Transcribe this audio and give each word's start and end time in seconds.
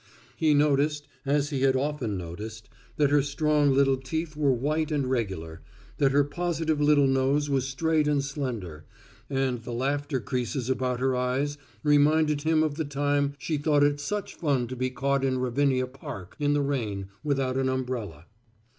He 0.35 0.55
noticed, 0.55 1.07
as 1.27 1.51
he 1.51 1.61
had 1.61 1.75
often 1.75 2.17
noticed, 2.17 2.67
that 2.97 3.11
her 3.11 3.21
strong 3.21 3.69
little 3.71 3.97
teeth 3.97 4.35
were 4.35 4.51
white 4.51 4.91
and 4.91 5.05
regular, 5.05 5.61
that 5.99 6.11
her 6.11 6.23
positive 6.23 6.81
little 6.81 7.05
nose 7.05 7.51
was 7.51 7.67
straight 7.67 8.07
and 8.07 8.23
slender, 8.23 8.85
and 9.29 9.61
the 9.63 9.73
laughter 9.73 10.19
creases 10.19 10.71
about 10.71 10.99
her 11.01 11.15
eyes 11.15 11.59
reminded 11.83 12.41
him 12.41 12.63
of 12.63 12.77
the 12.77 12.83
time 12.85 13.35
she 13.37 13.59
thought 13.59 13.83
it 13.83 13.99
such 13.99 14.33
fun 14.33 14.67
to 14.69 14.75
be 14.75 14.89
caught 14.89 15.23
in 15.23 15.37
Ravinia 15.37 15.85
Park 15.85 16.35
in 16.39 16.53
the 16.53 16.61
rain 16.63 17.09
without 17.23 17.55
an 17.55 17.69
umbrella. 17.69 18.25